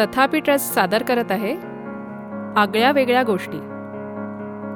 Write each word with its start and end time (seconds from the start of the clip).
तथापि 0.00 0.40
ट्रस्ट 0.40 0.74
सादर 0.74 1.02
करत 1.02 1.32
आहे 1.32 1.54
आगळ्या 2.56 2.92
वेगळ्या 2.92 3.22
गोष्टी. 3.22 3.58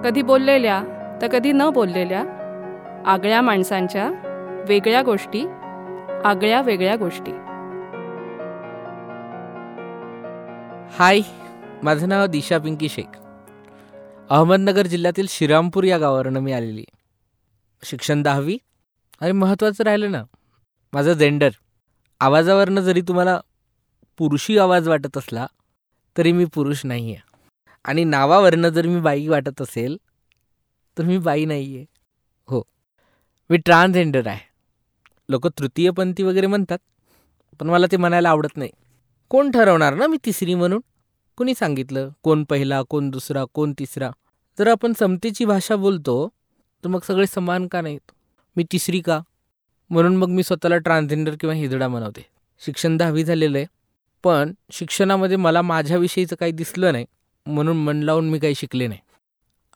कधी 0.04 0.22
बोललेल्या 0.22 0.82
तर 1.22 1.28
कधी 1.28 1.52
न 1.52 1.62
बोललेल्या 1.70 2.24
आगळ्या 3.06 3.40
माणसांच्या 3.40 4.10
वेगळ्या 4.68 5.02
गोष्टी 5.02 5.46
आगळ्या 6.24 6.60
वेगळ्या 6.60 6.96
गोष्टी. 6.96 7.32
हाय 10.98 11.20
माझं 11.82 12.08
नाव 12.08 12.26
दिशा 12.26 12.58
पिंकी 12.58 12.88
शेख. 12.88 13.16
अहमदनगर 14.30 14.86
जिल्ह्यातील 14.86 15.26
श्रीरामपूर 15.28 15.84
या 15.84 15.98
गावावरनं 15.98 16.40
मी 16.40 16.52
आलेली 16.52 16.84
शिक्षण 17.84 18.22
दहावी. 18.22 18.58
आणि 19.20 19.32
महत्त्वाचं 19.32 19.84
राहिलं 19.84 20.10
ना 20.10 20.22
माझं 20.92 21.12
जेंडर. 21.12 21.50
आवाजावरनं 22.20 22.80
जरी 22.80 23.00
तुम्हाला 23.00 23.40
पुरुषी 24.20 24.58
आवाज 24.58 24.88
वाटत 24.88 25.16
असला 25.16 25.46
तरी 26.16 26.32
मी 26.32 26.44
पुरुष 26.44 26.80
नाही 26.84 27.14
आहे 27.14 27.36
आणि 27.84 28.04
नावावरनं 28.04 28.68
जर 28.68 28.86
मी 28.86 29.00
बाई 29.00 29.28
वाटत 29.28 29.62
असेल 29.62 29.96
तर 30.98 31.04
मी 31.04 31.18
बाई 31.18 31.44
नाही 31.44 31.76
आहे 31.76 31.84
हो. 32.48 32.62
मी 33.50 33.56
ट्रान्सजेंडर 33.56 34.26
आहे. 34.26 34.40
लोक 35.28 35.46
तृतीयपंथी 35.46 36.22
वगैरे 36.22 36.46
म्हणतात 36.46 36.78
पण 37.60 37.70
मला 37.70 37.86
ते 37.92 37.96
म्हणायला 37.96 38.30
आवडत 38.30 38.56
नाही. 38.56 38.70
कोण 39.28 39.50
ठरवणार 39.50 39.94
ना 39.94 40.06
मी 40.06 40.16
तिसरी 40.24 40.54
म्हणून? 40.54 40.80
कुणी 41.36 41.54
सांगितलं? 41.54 42.08
कोण 42.22 42.44
पहिला 42.44 42.82
कोण 42.82 43.10
दुसरा 43.10 43.44
कोण 43.44 43.72
तिसरा? 43.78 44.10
जर 44.58 44.68
आपण 44.68 44.92
समतेची 44.92 45.44
भाषा 45.44 45.76
बोलतो 45.76 46.28
तर 46.84 46.88
मग 46.88 47.00
सगळे 47.00 47.26
समान 47.26 47.68
का 47.68 47.80
नाहीत? 47.80 48.12
मी 48.56 48.64
तिसरी 48.72 49.00
का? 49.00 49.20
म्हणून 49.90 50.16
मग 50.16 50.28
मी 50.28 50.42
स्वतःला 50.42 50.78
ट्रान्सजेंडर 50.78 51.34
किंवा 51.40 51.54
हिजडा 51.54 51.88
म्हणवते. 51.88 52.26
शिक्षण 52.60 52.96
दहावी 52.96 53.24
झालेलं 53.24 53.58
आहे. 53.58 53.79
पण 54.24 54.52
शिक्षणामध्ये 54.72 55.36
मला 55.36 55.62
माझ्याविषयीचं 55.62 56.36
काही 56.40 56.52
दिसलं 56.52 56.92
नाही 56.92 57.06
म्हणून 57.46 57.76
मन 57.76 58.02
लावून 58.02 58.28
मी 58.30 58.38
काही 58.38 58.54
शिकले 58.54 58.86
नाही. 58.86 59.00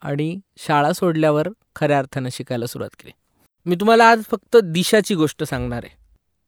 आणि 0.03 0.39
शाळा 0.59 0.93
सोडल्यावर 0.93 1.49
खऱ्या 1.77 1.99
अर्थानं 1.99 2.29
शिकायला 2.33 2.67
सुरुवात 2.67 2.91
केली. 2.99 3.13
मी 3.67 3.77
तुम्हाला 3.77 4.09
आज 4.11 4.23
फक्त 4.31 4.57
दिशाची 4.57 5.15
गोष्ट 5.15 5.45
सांगणार 5.45 5.85
आहे. 5.85 5.97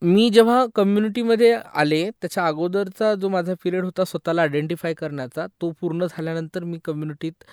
मी 0.02 0.28
जेव्हा 0.30 0.64
कम्युनिटीमध्ये 0.74 1.52
आले 1.74 2.10
त्याच्या 2.10 2.46
अगोदरचा 2.46 3.14
जो 3.14 3.28
माझा 3.28 3.54
पिरियड 3.64 3.84
होता 3.84 4.04
स्वतःला 4.04 4.42
आयडेंटिफाय 4.42 4.94
करण्याचा 4.94 5.46
तो 5.60 5.70
पूर्ण 5.80 6.06
झाल्यानंतर 6.06 6.64
मी 6.64 6.78
कम्युनिटीत 6.84 7.44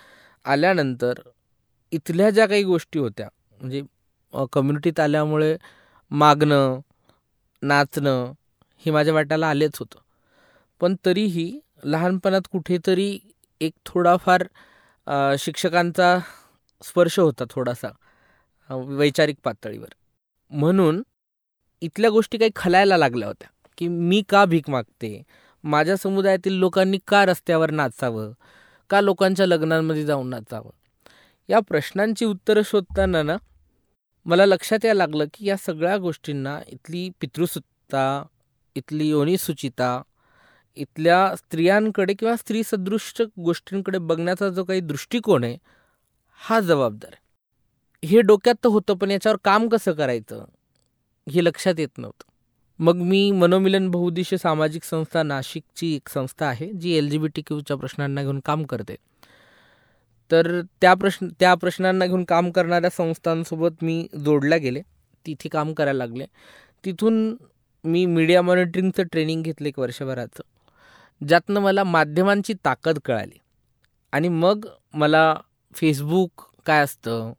आल्यानंतर 0.45 1.19
इथल्या 1.91 2.29
ज्या 2.29 2.45
काही 2.47 2.63
गोष्टी 2.63 2.99
होत्या 2.99 3.27
म्हणजे 3.61 3.81
कम्युनिटीत 4.51 4.99
आल्यामुळे 4.99 5.55
मागणं 6.11 6.79
नाचणं 7.61 8.31
हे 8.85 8.91
माझ्या 8.91 9.13
वाट्याला 9.13 9.49
आलेच 9.49 9.77
होतं. 9.79 9.99
पण 10.83 10.95
तरीही 11.05 11.59
लहानपणात 11.83 12.41
कुठेतरी 12.51 13.19
एक 13.61 13.73
थोडाफार 13.85 14.43
शिक्षकांचा 15.39 16.17
स्पर्श 16.81 17.19
होता 17.19 17.43
थोडासा 17.49 17.87
वैचारिक 18.69 19.37
पातळीवर. 19.43 19.93
म्हणून 20.51 21.01
इथल्या 21.81 22.09
गोष्टी 22.09 22.37
काही 22.37 22.51
खलायला 22.55 22.97
लागल्या 22.97 23.27
होत्या 23.27 23.49
की 23.77 23.87
मी 23.87 24.21
का 24.29 24.45
भीक 24.45 24.69
मागते? 24.69 25.23
माझ्या 25.63 25.97
समुदायातील 25.97 26.53
लोकांनी 26.53 26.99
का 27.07 27.25
रस्त्यावर 27.25 27.71
नाचावं? 27.71 28.31
का 28.89 29.01
लोकांच्या 29.01 29.47
लग्नांमध्ये 29.47 30.05
जाऊन 30.05 30.29
नाचावं? 30.29 30.71
या 31.49 31.59
प्रश्नांची 31.59 32.25
उत्तरं 32.25 32.61
शोधताना 32.65 33.23
ना 33.23 33.37
मला 34.25 34.45
लक्षात 34.45 34.85
यायला 34.85 34.97
लागलं 34.97 35.25
की 35.33 35.47
या 35.47 35.57
सगळ्या 35.57 35.97
गोष्टींना 35.97 36.59
इथली 36.67 37.09
पितृसुत्ता 37.19 38.25
इथली 38.75 39.09
योनिसुचिता 39.09 40.01
इथल्या 40.75 41.35
स्त्रियांकडे 41.35 42.13
किंवा 42.13 42.35
स्त्रीसदृश 42.35 43.21
गोष्टींकडे 43.39 43.97
बघण्याचा 43.97 44.49
जो 44.49 44.63
काही 44.63 44.79
दृष्टिकोन 44.79 45.43
आहे 45.43 45.57
हा 46.33 46.59
जबाबदार 46.59 47.11
आहे. 47.13 48.07
हे 48.07 48.21
डोक्यात 48.21 48.55
तर 48.63 48.69
होतं 48.69 48.93
पण 48.93 49.11
याच्यावर 49.11 49.37
काम 49.43 49.67
कसं 49.69 49.93
करायचं 49.93 50.45
हे 51.29 51.43
लक्षात 51.43 51.73
येत 51.77 51.97
नव्हतं. 51.97 52.31
मग 52.79 52.95
मी 52.95 53.31
मनोमिलन 53.31 53.89
बहुउद्देशीय 53.91 54.37
सामाजिक 54.37 54.83
संस्था 54.83 55.23
नाशिकची 55.23 55.95
एक 55.95 56.09
संस्था 56.09 56.45
आहे 56.45 56.71
G 56.73 56.91
L 56.91 57.09
G 57.09 57.17
B 57.17 57.27
T 57.27 57.41
क्यूच्या 57.41 57.77
प्रश्नांना 57.77 58.21
घेऊन 58.21 58.39
काम 58.45 58.63
करते. 58.63 58.95
तर 60.31 60.61
त्या 60.81 60.93
प्रश्न 60.93 61.27
त्या 61.39 61.53
प्रश्नांना 61.55 62.05
घेऊन 62.05 62.23
काम 62.23 62.51
करणाऱ्या 62.51 62.89
संस्थांसोबत 62.89 63.83
मी 63.83 64.07
जोडल्या 64.25 64.57
गेले 64.57 64.81
तिथे 65.25 65.49
काम 65.49 65.73
करायला 65.73 65.97
लागले. 65.97 66.25
तिथून 66.85 67.35
मी 67.83 68.05
मीडिया 68.05 68.41
मॉनिटरिंगचं 68.41 69.03
ट्रेनिंग 69.03 69.43
घेतलं 69.43 69.67
एक 69.67 69.79
वर्षभराचं. 69.79 70.43
ज्यातनं 71.21 71.59
मला 71.61 71.83
माध्यमांची 71.83 72.53
ताकद 72.65 72.99
कळाली. 73.05 73.37
आणि 74.13 74.27
मग 74.29 74.65
मला 74.93 75.33
फेसबुक 75.75 76.41
काय 76.65 76.83
असतं? 76.83 77.31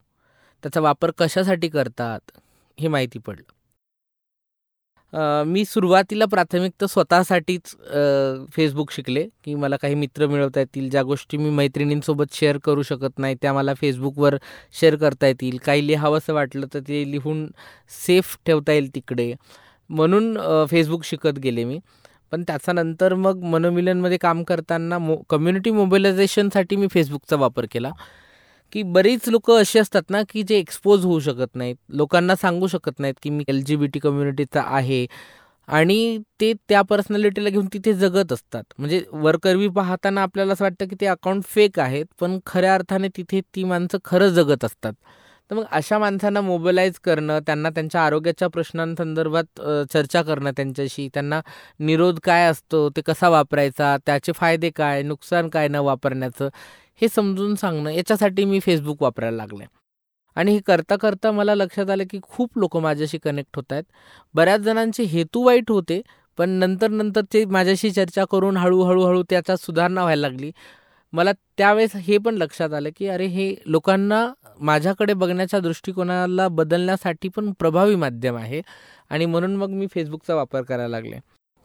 त्याचा 0.63 0.81
वापर 0.81 1.11
कशासाठी 1.17 1.67
करतात? 1.69 2.31
हे 2.77 2.87
माहिती 2.87 3.19
पडलं. 3.19 3.53
मी 5.47 5.63
सुरुवातीला 5.65 6.25
प्राथमिक 6.25 6.71
तर 6.81 6.85
स्वतःसाठीच 6.85 7.75
फेसबुक 8.55 8.91
शिकले 8.91 9.25
की 9.43 9.53
मला 9.55 9.75
काही 9.81 9.95
मित्र 9.95 10.27
मिळवता 10.27 10.59
येतील 10.59 10.89
ज्या 10.89 11.03
गोष्टी 11.03 11.37
मी 11.37 11.49
मैत्रिणींसोबत 11.49 12.33
शेअर 12.33 12.57
करू 12.63 12.81
शकत 12.83 13.19
नाही 13.19 13.35
त्या 13.41 13.53
मला 13.53 13.73
फेसबुकवर 13.73 14.35
शेअर 14.79 14.95
करता 14.95 15.27
येतील. 15.27 15.57
काही 15.65 15.85
लिहावंसं 15.87 16.33
वाटलं 16.33 16.67
तर 16.73 16.79
ते 16.87 17.03
लिहून 17.11 17.47
सेफ 18.05 18.37
ठेवता 18.45 18.71
येईल 18.73 18.93
तिकडे. 18.95 19.33
म्हणून 19.89 20.37
फेसबुक 20.71 21.03
शिकत 21.05 21.39
गेले 21.43 21.63
मी. 21.65 21.79
पण 22.31 22.43
त्याच्यानंतर 22.43 23.13
मग 23.13 23.43
मनोमिलनमध्ये 23.43 24.17
काम 24.17 24.43
करताना 24.43 24.97
मो 24.97 25.15
कम्युनिटी 25.29 25.71
मोबिलायझेशनसाठी 25.71 26.75
मी 26.75 26.87
फेसबुकचा 26.87 27.35
वापर 27.35 27.65
केला. 27.71 27.91
की 28.71 28.83
बरीच 28.83 29.29
लोक 29.29 29.51
अशी 29.51 29.79
असतात 29.79 30.03
ना 30.09 30.21
की 30.29 30.43
जे 30.43 30.57
एक्सपोज 30.59 31.05
होऊ 31.05 31.19
शकत 31.19 31.55
नाहीत. 31.55 31.75
लोकांना 31.89 32.35
सांगू 32.35 32.67
शकत 32.67 32.99
नाहीत 32.99 33.13
की 33.23 33.29
मी 33.29 33.43
एल 33.47 33.63
जी 33.63 33.75
बी 33.75 33.87
टी 33.87 33.99
कम्युनिटीचा 33.99 34.61
आहे. 34.67 35.05
आणि 35.67 36.17
ते 36.41 36.53
त्या 36.69 36.81
पर्सनॅलिटीला 36.81 37.49
घेऊन 37.49 37.67
तिथे 37.73 37.93
जगत 37.93 38.33
असतात. 38.33 38.63
म्हणजे 38.77 39.03
वरकरवी 39.11 39.67
पाहताना 39.67 40.21
आपल्याला 40.21 40.53
असं 40.53 40.65
वाटतं 40.65 40.87
की 40.87 40.95
ते 41.01 41.05
अकाउंट 41.05 41.43
फेक 41.45 41.79
आहेत 41.79 42.05
पण 42.21 42.39
खऱ्या 42.45 42.73
अर्थाने 42.75 43.07
तिथे 43.17 43.41
ती 43.55 43.63
माणसं 43.63 43.97
खरं 44.05 44.29
जगत 44.29 44.65
असतात. 44.65 44.93
तर 45.51 45.55
मग 45.55 45.63
अशा 45.71 45.97
माणसांना 45.99 46.41
मोबिलाईज 46.41 46.97
करणं 47.03 47.39
त्यांना 47.45 47.69
त्यांच्या 47.69 48.01
आरोग्याच्या 48.05 48.47
प्रश्नांसंदर्भात 48.49 49.61
चर्चा 49.93 50.21
करणं 50.21 50.51
त्यांच्याशी 50.57 51.07
त्यांना 51.13 51.41
निरोध 51.79 52.19
काय 52.23 52.45
असतो 52.49 52.87
ते 52.95 53.01
कसा 53.05 53.29
वापरायचा 53.29 53.95
त्याचे 54.05 54.31
फायदे 54.35 54.69
काय 54.75 55.01
नुकसान 55.03 55.49
काय 55.49 55.67
न 55.67 55.75
वापरण्याचं 55.85 56.49
हे 57.01 57.07
समजून 57.09 57.55
सांगणं 57.55 57.89
याच्यासाठी 57.91 58.45
मी 58.45 58.59
फेसबुक 58.59 59.01
वापरायला 59.03 59.37
लागले. 59.37 59.65
आणि 60.35 60.51
हे 60.53 60.59
करता 60.67 60.95
करता 60.97 61.31
मला 61.31 61.55
लक्षात 61.55 61.89
आलं 61.89 62.03
की 62.09 62.19
खूप 62.23 62.57
लोक 62.59 62.77
माझ्याशी 62.77 63.17
कनेक्ट 63.23 63.55
होत 63.57 63.73
आहेत. 63.73 63.83
बऱ्याच 64.35 64.61
जणांचे 64.61 65.03
हेतू 65.03 65.43
वाईट 65.45 65.71
होते 65.71 66.01
पण 66.37 66.49
नंतर 66.59 66.89
नंतर 66.91 67.21
ते 67.33 67.43
माझ्याशी 67.47 67.91
चर्चा 67.91 68.25
करून 68.31 68.57
हळूहळू 68.57 69.03
हळू 69.05 69.23
त्याचा 69.29 69.55
सुधारणा 69.57 70.01
व्हायला 70.01 70.27
लागली. 70.27 70.51
मला 71.15 71.31
त्यावेळेस 71.57 71.95
हे 71.95 72.17
पण 72.17 72.35
लक्षात 72.35 72.73
आलं 72.73 72.89
की 72.97 73.07
अरे 73.07 73.25
हे 73.25 73.53
लोकांना 73.65 74.25
माझ्याकडे 74.59 75.13
बघण्याच्या 75.13 75.59
दृष्टिकोनाला 75.59 76.47
बदलण्यासाठी 76.47 77.29
पण 77.35 77.51
प्रभावी 77.59 77.95
माध्यम 77.95 78.35
आहे. 78.37 78.61
आणि 79.09 79.25
म्हणून 79.25 79.55
मग 79.55 79.69
मी 79.69 79.87
फेसबुकचा 79.93 80.35
वापर 80.35 80.61
करायला 80.61 80.87
लागले. 80.87 81.19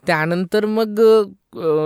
त्यानंतर 0.04 0.66
मग 0.66 1.00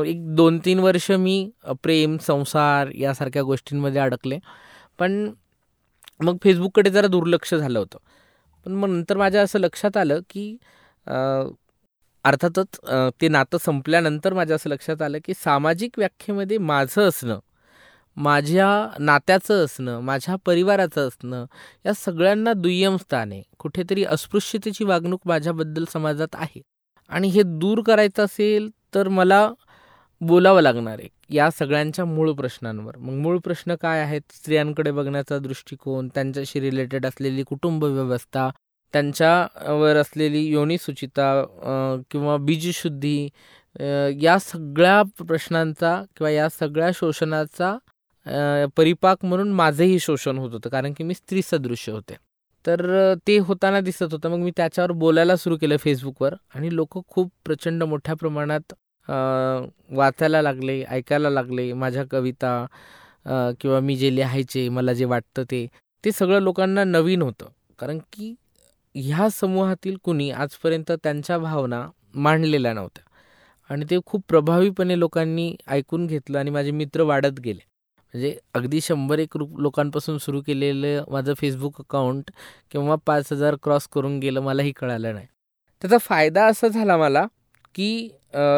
एक 0.06 0.34
दोन 0.36 0.58
तीन 0.64 0.78
वर्ष 0.78 1.10
मी 1.10 1.50
प्रेम 1.82 2.16
संसार 2.22 2.91
यासारख्या 2.94 3.42
गोष्टींमध्ये 3.42 4.00
अडकले. 4.00 4.38
पण 4.98 5.30
मग 6.22 6.36
फेसबुककडे 6.42 6.91
जरा 6.91 7.06
दुर्लक्ष 7.06 7.54
झालं 7.54 7.78
होतं. 7.78 7.98
पण 8.66 8.72
मग 8.72 8.88
नंतर 8.88 9.16
माझ्या 9.16 9.42
असं 9.42 9.58
लक्षात 9.58 9.97
आलं 9.97 10.20
की 10.30 10.56
अर्थातच 12.24 12.78
ते 13.21 13.28
नातं 13.28 13.59
संपल्यानंतर 13.60 14.34
माझ्या 14.34 14.56
असं 14.56 14.71
लक्षात 14.71 15.03
आलं 15.03 15.18
की 15.24 15.34
सामाजिक 15.34 15.98
व्याख्येमध्ये 15.98 16.59
माझं 16.59 17.09
असणं 17.09 17.39
माझ्या 18.16 18.69
नात्याचं 18.99 19.65
असणं 19.65 20.01
माझ्या 20.01 20.37
परिवाराचं 20.47 21.09
असणं 21.09 21.45
या 21.87 21.93
सगळ्यांना 21.95 22.53
दुय्यम 22.53 22.97
स्थान 22.97 23.33
आहे 23.33 23.43
कुठेतरी 23.59 24.05
अस्पृश्यतेची 24.05 24.84
वागणूक 24.84 25.21
माझ्याबद्दल 25.27 25.84
समाजात 25.93 26.34
आहे. 26.34 26.61
आणि 27.11 27.28
हे 27.28 27.43
दूर 27.43 27.81
करायचं 27.87 28.25
असेल 28.25 28.71
तर 28.95 29.09
मला 29.09 29.49
बोलावं 30.21 30.63
लागणार 30.63 30.99
आहे 30.99 31.09
या 31.31 31.51
सगळ्यांच्या 31.51 32.05
मूळ 32.05 32.33
प्रश्नांवर. 32.33 32.97
मग 32.97 33.13
मूळ 33.22 33.39
प्रश्न 33.45 33.75
काय 33.81 34.01
आहेत? 34.01 34.21
स्त्रियांकडे 34.34 34.91
बघण्याचा 34.91 35.39
दृष्टिकोन 35.39 36.09
त्यांच्याशी 36.15 36.61
रिलेटेड 36.61 37.07
असलेली 37.07 37.43
कुटुंब 37.43 37.84
व्यवस्था 37.84 38.49
त्यांच्यावर 38.95 39.97
असलेली 39.97 40.45
योनिसुचिता 40.47 41.31
किंवा 42.11 42.37
बीजशुद्धी 42.37 43.28
या 44.22 44.39
सगळ्या 44.41 45.03
प्रश्नांचा 45.19 45.95
किंवा 46.16 46.31
या 46.31 46.49
सगळ्या 46.51 46.91
शोषणाचा 46.95 47.77
परिपाक 48.76 49.24
म्हणून 49.24 49.50
माझंही 49.53 49.98
शोषण 50.00 50.38
होत 50.38 50.53
होतं 50.53 50.68
कारण 50.71 50.92
की 50.98 51.04
मी 51.04 51.15
स्त्री 51.15 51.42
सदृश्य 51.42 51.92
होते. 51.92 52.15
तर 52.65 53.15
ते 53.26 53.36
होताना 53.38 53.80
दिसत 53.80 54.12
होतं 54.12 54.30
मग 54.30 54.38
मी 54.44 54.50
त्याच्यावर 54.56 54.92
बोलायला 55.03 55.36
सुरू 55.36 55.56
केलं 55.60 55.76
फेसबुकवर 55.80 56.34
आणि 56.54 56.74
लोक 56.76 56.98
खूप 57.09 57.30
प्रचंड 57.44 57.82
मोठ्या 57.82 58.15
प्रमाणात 58.16 58.72
वाचायला 59.97 60.41
लागले 60.42 60.82
ऐकायला 60.91 61.30
लागले 61.30 61.72
माझ्या 61.72 62.04
कविता 62.10 62.65
किंवा 63.60 63.80
मी 63.80 63.97
जे 63.97 64.15
लिहायचे 64.15 64.68
मला 64.68 64.92
जे 64.92 65.04
वाटतं 65.04 65.44
ते 65.50 65.66
ते 66.04 66.12
सगळं 66.12 66.41
लोकांना 66.42 66.84
नवीन 66.84 67.22
होतं. 67.22 67.47
कारण 67.78 67.98
की 68.12 68.34
ह्या 68.94 69.28
समूहातील 69.32 69.97
कुणी 70.04 70.30
आजपर्यंत 70.30 70.92
त्यांच्या 71.03 71.38
भावना 71.38 71.86
मांडलेल्या 72.15 72.72
नव्हत्या. 72.74 73.04
आणि 73.70 73.84
ते 73.91 73.98
खूप 74.06 74.22
प्रभावीपणे 74.28 74.98
लोकांनी 74.98 75.54
ऐकून 75.68 76.06
घेतलं 76.06 76.38
आणि 76.38 76.50
माझे 76.50 76.70
मित्र 76.70 77.03
वाढत 77.03 77.41
गेले. 77.44 77.60
म्हणजे 78.15 78.37
अगदी 78.55 78.81
शंभर 78.81 79.19
एक 79.19 79.37
रु 79.37 79.47
लोकांपासून 79.63 80.19
सुरू 80.19 80.41
केलेलं 80.47 81.05
माझं 81.13 81.34
फेसबुक 81.39 81.81
अकाउंट 81.81 82.31
किंवा 82.71 82.95
पाच 83.07 83.33
हजार 83.33 83.55
क्रॉस 83.63 83.87
करून 83.93 84.19
गेलं 84.21 84.41
मलाही 84.41 84.72
कळालं 84.72 85.15
नाही. 85.15 85.27
त्याचा 85.83 85.99
फायदा 86.01 86.45
असा 86.47 86.69
झाला 86.69 86.97
मला 86.97 87.25
की 87.75 88.09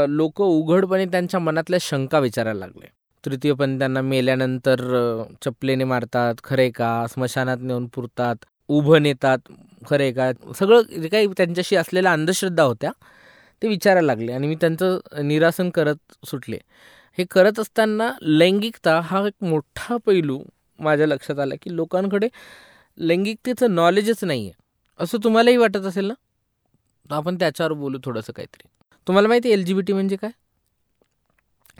लोक 0.08 0.42
उघडपणे 0.42 1.04
त्यांच्या 1.06 1.40
मनातल्या 1.40 1.78
शंका 1.82 2.18
विचारायला 2.18 2.58
लागले. 2.58 2.86
तृतीयपण 3.24 3.78
त्यांना 3.78 4.00
मेल्यानंतर 4.02 4.80
चपलेने 5.44 5.84
मारतात 5.84 6.34
खरे 6.44 6.68
का? 6.70 7.06
स्मशानात 7.10 7.58
नेऊन 7.62 7.86
पुरतात 7.94 8.44
उभं 8.68 9.02
नेतात 9.02 9.52
खरे 9.88 10.10
का? 10.12 10.30
सगळं 10.58 10.82
जे 11.00 11.08
काही 11.08 11.26
त्यांच्याशी 11.36 11.76
असलेल्या 11.76 12.12
अंधश्रद्धा 12.12 12.62
होत्या 12.62 12.90
ते 13.62 13.68
विचारायला 13.68 14.06
लागले 14.06 14.32
आणि 14.32 14.46
मी 14.46 14.54
त्यांचं 14.60 15.26
निरासन 15.28 15.70
करत 15.70 16.26
सुटले. 16.26 16.58
हे 17.18 17.24
करत 17.24 17.60
असताना 17.60 18.12
लैंगिकता 18.22 19.00
हा 19.00 19.26
एक 19.26 19.44
मोठा 19.44 19.96
पैलू 19.96 20.42
माझ्या 20.78 21.06
लक्षात 21.06 21.38
आला 21.38 21.54
की 21.62 21.76
लोकांकडे 21.76 22.28
लैंगिकतेचं 22.98 23.74
नॉलेजच 23.74 24.24
नाही 24.24 24.48
आहे 24.48 24.52
असं 25.00 25.18
तुम्हालाही 25.24 25.56
वाटत 25.56 25.86
असेल 25.86 26.04
ना? 26.04 26.14
तर 27.10 27.14
आपण 27.14 27.36
त्याच्यावर 27.38 27.72
बोलू 27.72 27.98
थोडंसं 28.04 28.32
काहीतरी. 28.32 28.68
तुम्हाला 29.06 29.28
माहिती 29.28 29.48
आहे 29.48 29.58
एल 29.58 29.64
जी 29.64 29.74
बी 29.74 29.82
टी 29.82 29.92
म्हणजे 29.92 30.16
काय? 30.16 30.30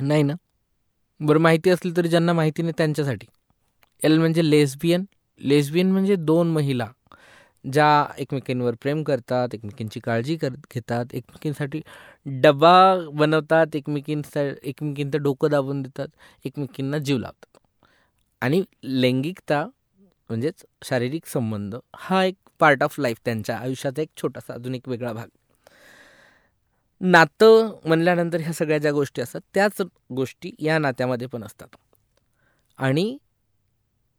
नाही 0.00 0.22
ना? 0.22 0.34
बरं 1.20 1.40
माहिती 1.40 1.70
असली 1.70 1.92
तरी 1.96 2.08
ज्यांना 2.08 2.32
माहिती 2.32 2.62
नाही 2.62 2.74
त्यांच्यासाठी. 2.78 3.26
एल 4.04 4.18
म्हणजे 4.18 4.50
लेस्बियन 4.50 5.04
लेस्बियन 5.40 5.90
म्हणजे 5.90 6.16
दोन 6.16 6.50
महिला. 6.50 6.86
ज्या 7.72 8.06
एकमेकींवर 8.18 8.74
प्रेम 8.80 9.02
करतात 9.02 9.48
एकमेकींची 9.54 10.00
काळजी 10.00 10.36
कर 10.36 10.48
घेतात 10.48 11.06
एकमेकींसाठी 11.12 11.80
डबा 12.26 12.96
बनवतात 13.12 13.76
एकमेकींसा 13.76 14.40
एकमेकींचं 14.62 15.22
डोकं 15.22 15.50
दाबून 15.50 15.82
देतात 15.82 16.08
एकमेकींना 16.44 16.98
जीव 16.98 17.18
लावतात. 17.18 17.58
आणि 18.42 18.62
लैंगिकता 18.82 19.64
म्हणजेच 20.00 20.64
शारीरिक 20.84 21.26
संबंध 21.26 21.76
हा 21.96 22.24
एक 22.24 22.36
पार्ट 22.58 22.82
ऑफ 22.82 23.00
लाईफ 23.00 23.16
त्यांच्या 23.24 23.56
आयुष्याचा 23.58 24.02
एक 24.02 24.08
छोटासा 24.22 24.54
अजून 24.54 24.74
एक 24.74 24.88
वेगळा 24.88 25.12
भाग. 25.12 25.28
नातं 27.00 27.78
म्हणल्यानंतर 27.84 28.40
ह्या 28.40 28.52
सगळ्या 28.52 28.78
ज्या 28.78 28.92
गोष्टी 28.92 29.22
असतात 29.22 29.40
त्याच 29.54 29.82
गोष्टी 30.14 30.50
या 30.58 30.78
नात्यामध्ये 30.78 31.26
पण 31.26 31.44
असतात. 31.44 31.68
आणि 32.78 33.18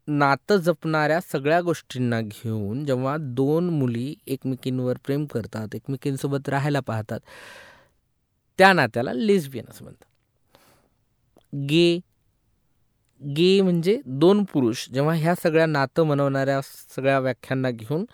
नातं 0.07 0.57
जपणाऱ्या 0.57 1.19
सगळ्या 1.21 1.59
गोष्टींना 1.61 2.19
घेऊन 2.21 2.83
जेव्हा 2.85 3.15
दोन 3.19 3.69
मुली 3.69 4.13
एकमेकींवर 4.27 4.97
प्रेम 5.05 5.25
करतात 5.25 5.75
एकमेकींसोबत 5.75 6.49
राहायला 6.49 6.79
पाहतात 6.79 7.19
त्या 8.59 8.71
नात्याला 8.73 9.13
लेस्बियन 9.13 9.65
असं 9.69 9.83
म्हणतात. 9.83 10.05
गे 11.53 11.99
गे 13.21 13.61
म्हणजे 13.61 13.99
दोन 14.05 14.43
पुरुष 14.43 14.87
जेव्हा 14.89 15.13
ह्या 15.15 15.33
सगळ्या 15.35 15.65
नातं 15.65 16.03
मनवणाऱ्या 16.03 16.59
सगळ्या 16.95 17.19
व्याख्यांना 17.19 17.69
घेऊन 17.71 18.05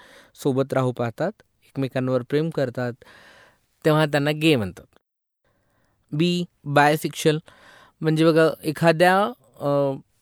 सोबत 0.44 0.74
राहू 0.74 0.92
पाहतात 0.92 1.31
एकमेकांवर 1.66 2.22
प्रेम 2.30 2.50
करतात 2.50 2.94
तेव्हा 3.86 4.06
त्यांना 4.06 4.31
गे 4.42 4.56
म्हणतात. 4.56 4.86
बी 6.12 6.44
बायसिक्शल 6.66 7.38
म्हणजे 8.01 8.25
बघा 8.25 8.50
एखाद्या 8.63 9.16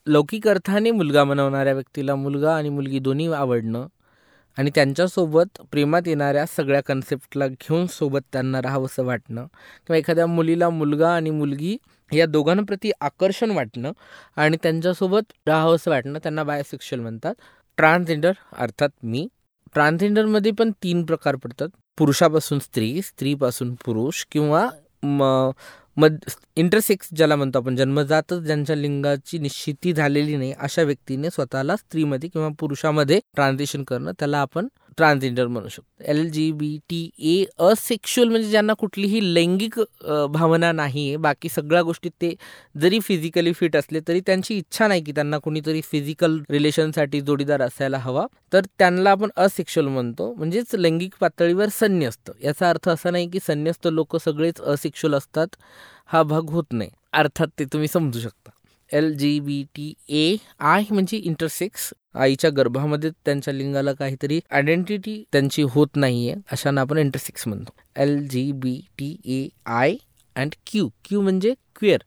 लौकिक 0.07 0.47
अर्थाने 0.47 0.91
मुलगा 0.91 1.23
बनवणाऱ्या 1.23 1.73
व्यक्तीला 1.73 2.15
मुलगा 2.15 2.55
आणि 2.55 2.69
मुलगी 2.69 2.99
दोन्ही 2.99 3.31
आवडणं 3.33 3.87
आणि 4.57 4.71
त्यांच्यासोबत 4.75 5.61
प्रेमात 5.71 6.01
येणाऱ्या 6.05 6.45
सगळ्या 6.45 6.81
कन्सेप्टला 6.81 7.47
घेऊन 7.47 7.85
सोबत 7.87 8.19
त्यांना 8.33 8.61
राहावंसं 8.61 9.03
वाटणं 9.03 9.45
किंवा 9.85 9.97
एखाद्या 9.97 10.25
मुलीला 10.27 10.69
मुलगा 10.69 11.15
आणि 11.15 11.29
मुलगी 11.29 11.77
या 12.13 12.25
दोघांप्रती 12.25 12.91
आकर्षण 13.01 13.51
वाटणं 13.51 13.91
आणि 14.35 14.57
त्यांच्यासोबत 14.63 15.33
राहावंसं 15.47 15.91
वाटणं 15.91 16.19
त्यांना 16.19 16.43
बायोसेक्शुअल 16.43 17.01
म्हणतात. 17.01 17.33
ट्रान्सजेंडर 17.77 18.31
अर्थात 18.57 18.89
मी. 19.03 19.27
ट्रान्सजेंडरमध्ये 19.73 20.51
पण 20.51 20.71
तीन 20.83 21.05
प्रकार 21.05 21.35
पडतात. 21.35 21.67
पुरुषापासून 21.97 22.59
स्त्री 22.59 23.01
स्त्रीपासून 23.01 23.73
पुरुष 23.85 24.25
किंवा 24.31 24.69
मद 25.97 26.17
इंटरसेक्स 26.55 27.09
ज्याला 27.15 27.35
म्हणतो 27.35 27.59
आपण 27.59 27.75
जन्मजातच 27.75 28.39
ज्यांच्या 28.39 28.75
लिंगाची 28.75 29.37
निश्चिती 29.37 29.93
झालेली 29.93 30.35
नाही 30.35 30.53
अशा 30.59 30.81
व्यक्तीने 30.81 31.29
स्वतःला 31.29 31.75
स्त्रीमध्ये 31.75 32.29
किंवा 32.29 32.49
पुरुषामध्ये 32.59 33.19
ट्रान्झिशन 33.35 33.83
करणं 33.83 34.11
त्याला 34.19 34.39
आपण 34.39 34.67
ट्रान्सजेंडर 34.97 35.47
म्हणू 35.47 35.67
शकतो. 35.69 36.03
L 36.11 36.29
G 36.31 36.51
B 36.51 36.77
T 36.89 37.09
A 37.19 37.43
asexual 37.65 38.29
म्हणजे 38.29 38.49
ज्यांना 38.49 38.73
कुठलीही 38.79 39.33
लैंगिक 39.33 39.79
भावना 40.31 40.71
नाही 40.71 41.07
आहे 41.07 41.17
बाकी 41.17 41.49
सगळ्या 41.49 41.81
गोष्टीत 41.81 42.11
ते 42.21 42.33
जरी 42.81 42.99
फिजिकली 43.07 43.53
फिट 43.53 43.75
असले 43.75 43.99
तरी 44.07 44.19
त्यांची 44.25 44.57
इच्छा 44.57 44.87
नाही 44.87 45.03
की 45.03 45.11
त्यांना 45.11 45.37
कुणीतरी 45.43 45.81
फिजिकल 45.91 46.39
रिलेशनसाठी 46.51 47.21
जोडीदार 47.21 47.61
असायला 47.61 47.97
हवा. 47.97 48.25
तर 48.53 48.65
त्यांना 48.79 49.11
आपण 49.11 49.29
असेक्शुअल 49.37 49.87
म्हणतो. 49.87 50.33
म्हणजेच 50.37 50.75
लैंगिक 50.75 51.15
पातळीवर 51.21 51.69
संन्यस्त. 51.79 52.31
याचा 52.43 52.69
अर्थ 52.69 52.89
असा 52.89 53.11
नाही 53.11 53.29
की 53.29 53.39
संन्यस्त 53.47 53.87
लोक 53.91 54.15
सगळेच 54.25 54.61
असेक्शुअल 54.61 55.15
असतात. 55.15 55.47
हा 56.05 56.23
भाग 56.23 56.49
होत 56.49 56.71
नाही. 56.71 56.89
अर्थात 57.13 57.47
ते 57.59 57.65
तुम्ही 57.73 57.87
समजू 57.87 58.19
शकता. 58.19 58.49
L 58.93 59.13
G 59.17 59.39
B 59.39 59.63
T 59.75 59.93
A 60.09 60.35
I 60.59 60.83
म्हणजे 60.91 61.17
इंटरसेक्स 61.17 61.93
आईच्या 62.15 62.49
गर्भामध्ये 62.49 63.09
त्यांच्या 63.25 63.53
लिंगाला 63.53 63.93
काहीतरी 63.93 64.39
आयडेंटिटी 64.51 65.23
त्यांची 65.31 65.63
होत 65.63 65.95
नाहीये 65.95 66.35
अशांना 66.51 66.81
आपण 66.81 66.97
इंटरसेक्स 66.97 67.47
म्हणतो. 67.47 67.71
L 67.95 68.27
G 68.27 68.51
B 68.51 68.79
T 68.97 69.15
A 69.25 69.47
I 69.65 69.95
and 70.35 70.55
Q 70.65 70.89
Q 71.05 71.21
म्हणजे 71.21 71.53
क्विअर 71.75 72.03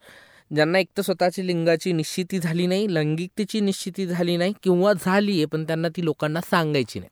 ज्यांना 0.54 0.78
एक 0.78 0.88
तर 0.96 1.02
स्वतःची 1.02 1.46
लिंगाची 1.46 1.92
निश्चिती 1.92 2.38
झाली 2.38 2.66
नाही 2.66 2.94
लैंगिकतेची 2.94 3.60
निश्चिती 3.60 4.06
झाली 4.06 4.36
नाही 4.36 4.52
किंवा 4.62 4.92
झाली 4.92 5.32
आहे 5.32 5.44
पण 5.44 5.64
त्यांना 5.64 5.88
ती 5.88 6.04
लोकांना 6.04 6.40
सांगायची 6.40 6.98
नाही. 6.98 7.10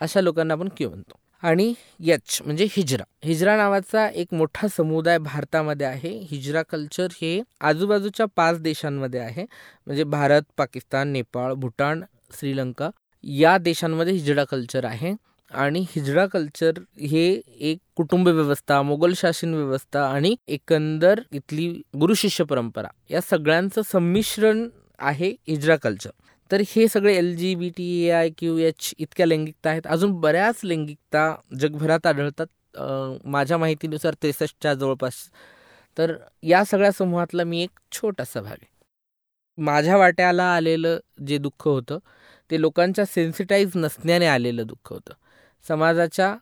अशा 0.00 0.20
लोकांना 0.20 0.54
आपण 0.54 0.68
क्यू 0.76 0.88
म्हणतो. 0.88 1.18
आणि 1.42 1.74
यच 2.00 2.42
म्हणजे 2.44 2.64
हिजरा. 2.70 3.04
हिजरा 3.24 3.56
नावाचा 3.56 4.08
एक 4.08 4.34
मोठा 4.34 4.68
समुदाय 4.68 5.18
भारतामध्ये 5.18 5.86
आहे. 5.86 6.18
हिजरा 6.30 6.62
कल्चर 6.62 7.06
हे 7.12 7.42
आजूबाजूच्या 7.60 8.26
पाच 8.36 8.60
देशांमध्ये 8.60 9.20
आहे. 9.20 9.44
म्हणजे 9.86 10.04
भारत 10.04 10.42
पाकिस्तान 10.56 11.08
नेपाळ 11.08 11.52
भूटान 11.52 12.02
श्रीलंका 12.38 12.90
या 13.24 13.58
देशांमध्ये 13.58 14.12
हिजडा 14.12 14.44
कल्चर 14.44 14.84
आहे. 14.84 15.14
आणि 15.50 15.80
हिजडा 15.80 16.26
कल्चर 16.26 16.72
हे 17.00 17.40
एक 17.60 17.78
कुटुंब 17.96 18.28
व्यवस्था 18.28 18.82
मोगल 18.82 19.12
शासन 19.16 19.54
व्यवस्था 19.54 20.06
आणि 20.06 20.36
एकंदर 20.48 21.20
इथली 21.32 21.82
गुरुशिष्य 22.00 22.44
परंपरा 22.44 22.88
या 23.10 23.20
सगळ्यांचं 23.20 23.82
संमिश्रण 23.82 24.68
आहे 24.98 25.30
हिजरा 25.48 25.76
कल्चर. 25.76 26.10
तर 26.50 26.62
हे 26.68 26.86
सगळे 26.88 27.14
L 27.16 27.34
G 27.36 27.54
B 27.54 27.68
T 27.76 27.84
A 28.06 28.10
I 28.10 28.28
Q 28.38 28.56
H 28.58 28.92
इतक्या 28.98 29.26
लैंगिकता 29.26 29.70
आहेत. 29.70 29.86
अजून 29.86 30.12
बऱ्याच 30.20 30.60
लैंगिकता 30.64 31.34
जगभरात 31.60 32.06
आढळतात. 32.06 32.46
माझ्या 33.24 33.58
माहितीनुसार 33.58 34.14
त्रेसष्टच्या 34.22 34.74
जवळपास. 34.74 35.14
तर 35.96 36.14
या 36.42 36.64
सगळ्या 36.64 36.90
समूहातला 36.92 37.44
मी 37.44 37.62
एक 37.62 37.78
छोटासा 37.92 38.40
भाग 38.40 38.52
आहे. 38.52 38.74
माझ्या 39.58 39.96
वाट्याला 39.96 40.44
आलेलं 40.54 40.98
जे 41.26 41.38
दुःख 41.38 41.66
होतं 41.68 41.98
ते 42.50 42.60
लोकांच्या 42.60 43.04
सेन्सिटाईज 43.06 43.72
नसण्याने 43.76 44.26
आलेलं 44.26 44.66
दुःख 44.66 44.92
होतं. 44.92 45.14
समाजाच्या 45.64 46.34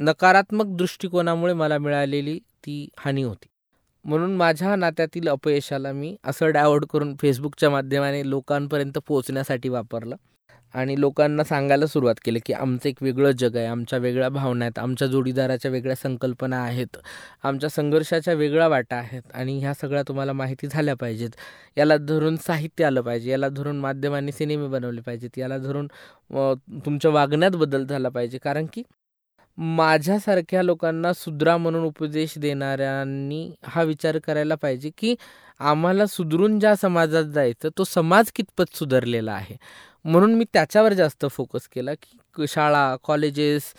नकारात्मक 0.00 0.76
दृष्टिकोनामुळे 0.76 1.52
मला 1.54 1.78
मिळालेली 1.78 2.38
ती 2.66 2.88
हानी 2.98 3.22
होती. 3.22 3.48
म्हणून 4.04 4.34
माझ्या 4.36 4.74
नात्यातील 4.76 5.28
अपयशाला 5.28 5.92
मी 5.92 6.16
असं 6.24 6.50
डायवर्ट 6.52 6.84
करून 6.92 7.14
फेसबुकच्या 7.20 7.70
माध्यमाने 7.70 8.28
लोकांपर्यंत 8.30 8.98
पोहोचण्यासाठी 9.06 9.68
वापरलं. 9.68 10.16
आणि 10.74 10.94
लोकांना 11.00 11.44
सांगायला 11.44 11.86
सुरुवात 11.86 12.14
केली 12.24 12.38
की 12.46 12.52
आमचं 12.52 12.88
एक 12.88 13.02
वेगळं 13.02 13.30
जग 13.38 13.56
आहे 13.56 13.66
आमच्या 13.66 13.98
वेगळ्या 13.98 14.28
भावना 14.28 14.64
आहेत 14.64 14.78
आमच्या 14.78 15.08
जोडीदाराच्या 15.08 15.70
वेगळ्या 15.70 15.96
संकल्पना 15.96 16.58
आहेत 16.64 16.96
आमच्या 17.44 17.70
संघर्षाच्या 17.70 18.34
वेगळ्या 18.34 18.68
वाटा 18.68 18.96
आहेत 18.96 19.22
आणि 19.34 19.58
ह्या 19.60 19.72
सगळ्या 19.74 20.02
तुम्हाला 20.08 20.32
माहिती 20.32 20.66
झाल्या 20.66 20.94
पाहिजेत. 20.96 21.30
याला 21.76 21.96
धरून 21.98 22.36
साहित्य 22.46 22.84
आलं 22.84 23.00
पाहिजे 23.02 23.30
याला 23.30 23.48
धरून 23.48 23.78
माध्यमांनी 23.80 24.32
सिनेमे 24.32 24.68
बनवले 24.68 25.00
पाहिजेत 25.06 25.38
याला 25.38 25.58
धरून 25.58 25.86
तुमच्या 26.86 27.10
वागण्यात 27.10 27.56
बदल 27.56 27.84
झाला 27.86 28.08
पाहिजे. 28.08 28.38
कारण 28.38 28.66
की 28.72 28.82
माझ्यासारख्या 29.58 30.62
लोकांना 30.62 31.12
सुधरा 31.12 31.56
म्हणून 31.56 31.84
उपदेश 31.84 32.34
देणाऱ्यांनी 32.38 33.50
हा 33.64 33.82
विचार 33.82 34.18
करायला 34.24 34.54
पाहिजे 34.54 34.90
की 34.98 35.14
आम्हाला 35.60 36.06
सुधरून 36.06 36.58
ज्या 36.58 36.74
समाजात 36.76 37.24
जायचं 37.34 37.68
तो 37.78 37.84
समाज 37.84 38.30
कितपत 38.34 38.76
सुधारलेला 38.76 39.32
आहे. 39.32 39.56
म्हणून 40.04 40.34
मी 40.34 40.44
त्याच्यावर 40.52 40.92
जास्त 40.92 41.26
फोकस 41.30 41.68
केला 41.68 41.94
की 41.94 42.46
शाळा 42.48 42.96
कॉलेजेस 43.04 43.72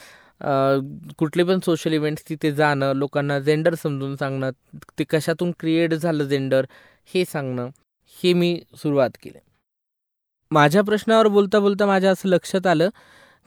कुठले 1.18 1.44
पण 1.44 1.60
सोशल 1.66 1.94
इव्हेंट्स 1.94 2.24
तिथे 2.30 2.52
जाणं 2.52 2.94
लोकांना 2.96 3.40
जेंडर 3.40 3.76
समजून 3.76 4.16
सांगणं 4.16 4.52
ते 5.00 5.04
कशातून 5.10 5.52
क्रिएट 5.60 5.94
झालं 5.94 6.24
जेंडर 6.28 6.66
हे 7.14 7.24
सांगणं 7.26 7.70
हे 8.18 8.34
मी 8.34 8.60
सुरुवात 8.82 9.10
केली. 9.24 9.40
माझ्या 10.52 10.82
प्रश्नावर 10.84 11.28
बोलता 11.28 11.60
बोलता 11.60 11.86
माझ्या 11.86 12.12
असं 12.12 12.30
लक्षात 12.30 12.68
आलं 12.68 12.90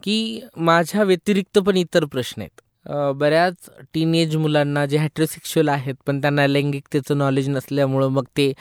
की 0.04 0.40
माझ्या 0.56 1.02
व्यतिरिक्त 1.04 1.58
पण 1.58 1.76
इतर 1.76 2.04
प्रश्न 2.04 2.40
आहेत. 2.42 2.61
बऱ्याच 3.16 3.68
टीनेज 3.94 4.34
मुलांना 4.37 4.84
जे 4.87 4.99
हॅट्रोसेक्शुअल 4.99 5.68
आहेत 5.68 5.94
पण 6.06 6.20
त्यांना 6.20 6.46
लैंगिकतेचं 6.46 7.18
नॉलेज 7.18 7.49
नसल्यामुळं 7.50 8.08
मग 8.12 8.25
ते 8.37 8.52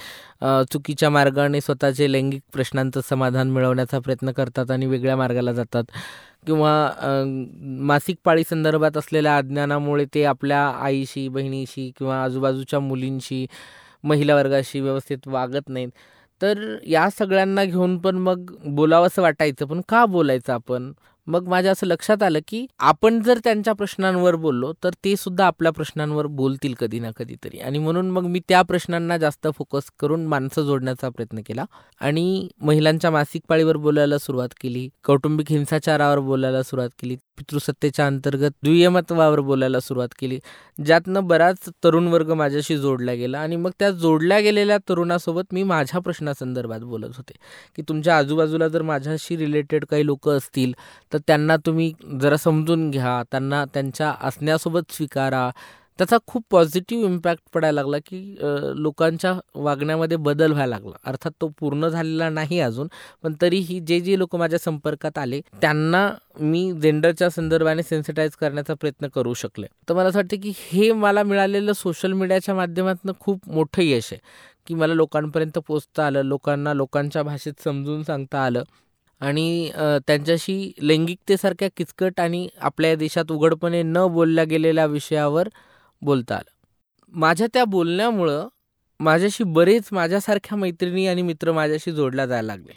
चुकीच्या 0.71 1.09
मार्गाने 1.09 1.61
स्वतःचे 1.61 2.11
लैंगिक 2.11 2.41
प्रश्नांचं 2.53 3.01
समाधान 3.09 3.49
मिळवण्याचा 3.51 3.99
प्रयत्न 3.99 4.31
करतात 4.37 4.71
आणि 4.71 4.85
वेगळ्या 4.85 5.15
मार्गाला 5.17 5.53
जातात. 5.53 5.83
किंवा 6.47 6.71
मासिक 7.81 8.17
पाळी 8.25 8.43
संदर्भात 8.49 8.97
असलेल्या 8.97 9.37
अज्ञानामुळे 9.37 10.05
ते 10.15 10.23
आपल्या 10.25 10.61
आईशी 10.81 11.27
बहिणीशी 11.27 11.89
किंवा 11.97 12.23
आजूबाजूच्या 12.23 12.79
मुलींशी 12.79 13.45
महिला 14.03 14.35
वर्गाशी 14.35 14.79
व्यवस्थित 14.79 15.27
वागत 15.27 15.69
नाहीत. 15.69 15.89
तर 16.41 16.59
या 16.87 17.09
सगळ्यांना 17.19 17.63
घेऊन 17.65 17.97
पण 17.99 18.15
मग 18.17 18.51
बोलावंसं 18.75 19.21
वाटायचं 19.21 19.65
पण 19.67 19.81
का 19.89 20.05
बोलायचं 20.05 20.53
आपण? 20.53 20.91
मग 21.27 21.47
माझ्या 21.47 21.71
असं 21.71 21.87
लक्षात 21.87 22.23
आलं 22.23 22.39
की 22.47 22.65
आपण 22.79 23.21
जर 23.21 23.39
त्यांच्या 23.43 23.73
प्रश्नांवर 23.73 24.35
बोललो 24.35 24.71
तर 24.83 24.89
ते 25.05 25.15
सुद्धा 25.15 25.45
आपल्या 25.47 25.71
प्रश्नांवर 25.71 26.25
बोलतील 26.27 26.73
कधी 26.79 26.99
ना 26.99 27.11
कधीतरी. 27.17 27.59
आणि 27.59 27.79
म्हणून 27.79 28.09
मग 28.11 28.25
मी 28.25 28.39
त्या 28.49 28.61
प्रश्नांना 28.61 29.17
जास्त 29.17 29.47
फोकस 29.57 29.89
करून 29.99 30.25
माणसं 30.25 30.61
जोडण्याचा 30.61 31.09
प्रयत्न 31.09 31.41
केला. 31.47 31.65
आणि 32.01 32.47
महिलांच्या 32.61 33.11
मासिक 33.11 33.41
पाळीवर 33.49 33.77
बोलायला 33.77 34.17
सुरुवात 34.17 34.49
केली 34.61 34.87
कौटुंबिक 35.03 35.51
हिंसाचारावर 35.51 36.19
बोलायला 36.19 36.63
सुरुवात 36.63 36.89
केली. 36.99 37.15
पितृसत्तेच्या 37.37 38.05
अंतर्गत 38.07 38.51
दुय्यमत्वावर 38.63 39.39
बोलायला 39.39 39.79
सुरुवात 39.79 40.09
केली. 40.19 40.39
ज्यातनं 40.85 41.27
बराच 41.27 41.69
तरुण 41.83 42.07
वर्ग 42.07 42.31
माझ्याशी 42.33 42.77
जोडला 42.77 43.13
गेला 43.13 43.39
आणि 43.39 43.55
मग 43.55 43.71
त्या 43.79 43.89
जोडल्या 43.91 44.39
गेलेल्या 44.39 44.77
तरुणासोबत 44.89 45.53
मी 45.53 45.63
माझ्या 45.63 45.99
प्रश्नासंदर्भात 46.01 46.79
बोलत 46.83 47.17
होते. 47.17 47.33
की 47.75 47.81
तुमच्या 47.81 48.17
आजूबाजूला 48.17 48.67
जर 48.67 48.81
माझ्याशी 48.81 49.37
रिलेटेड 49.37 49.85
काही 49.85 50.05
लोक 50.05 50.29
असतील 50.29 50.73
तर 51.13 51.17
त्यांना 51.27 51.57
तुम्ही 51.57 51.91
जरा 52.21 52.37
समजून 52.37 52.89
घ्या 52.91 53.21
त्यांना 53.31 53.63
त्यांच्या 53.73 54.13
असण्यासोबत 54.21 54.91
स्वीकारा 54.91 55.49
त्याचा 55.99 56.17
खूप 56.27 56.43
पॉझिटिव्ह 56.51 57.05
इम्पॅक्ट 57.05 57.41
पडायला 57.53 57.75
लागला 57.75 57.97
की 58.05 58.35
लोकांच्या 58.75 59.33
वागण्यामध्ये 59.55 60.17
बदल 60.17 60.51
व्हायला 60.51 60.69
लागला. 60.69 60.95
अर्थात 61.05 61.31
तो 61.41 61.47
पूर्ण 61.59 61.87
झालेला 61.87 62.29
नाही 62.29 62.59
अजून 62.59 62.87
पण 63.23 63.33
तरीही 63.41 63.79
जे 63.87 63.99
जे 63.99 64.17
लोक 64.19 64.35
माझ्या 64.35 64.59
संपर्कात 64.59 65.17
आले 65.17 65.39
त्यांना 65.61 66.09
मी 66.41 66.71
जेंडरच्या 66.81 67.29
संदर्भाने 67.29 67.83
सेन्सिटाईज 67.83 68.35
करण्याचा 68.39 68.73
प्रयत्न 68.73 69.07
करू 69.15 69.33
शकले. 69.33 69.67
तर 69.89 69.93
मला 69.93 70.09
असं 70.09 70.19
वाटतं 70.19 70.41
की 70.41 70.53
हे 70.57 70.91
मला 70.93 71.23
मिळालेलं 71.23 71.73
सोशल 71.73 72.13
मीडियाच्या 72.13 72.55
माध्यमातून 72.55 73.11
खूप 73.19 73.49
मोठं 73.49 73.81
यश 73.81 74.11
आहे 74.13 74.21
की 74.67 74.73
मला 74.73 74.93
लोकांपर्यंत 74.93 75.57
पोचता 75.67 76.05
आलं 76.05 76.23
लोकांना 76.23 76.73
लोकांच्या 76.73 77.23
भाषेत 77.23 77.63
समजून 77.63 78.03
सांगता 78.03 78.43
आलं 78.45 78.63
आणि 79.21 79.69
त्यांच्याशी 80.07 80.71
लैंगिकतेसारख्या 80.81 81.67
किचकट 81.77 82.19
आणि 82.19 82.47
आपल्या 82.59 82.95
देशात 82.95 83.31
उघडपणे 83.31 83.81
न 83.83 84.05
बोलल्या 84.13 84.43
गेलेल्या 84.43 84.85
विषयावर 84.85 85.49
बोलता 86.03 86.35
आलं. 86.35 86.51
माझ्या 87.13 87.47
त्या 87.53 87.65
बोलण्यामुळं 87.65 88.47
माझ्याशी 88.99 89.43
बरेच 89.43 89.87
माझ्यासारख्या 89.91 90.57
मैत्रिणी 90.57 91.07
आणि 91.07 91.21
मित्र 91.21 91.51
माझ्याशी 91.51 91.91
जोडल्या 91.91 92.25
जायला 92.25 92.47
लागले. 92.47 92.73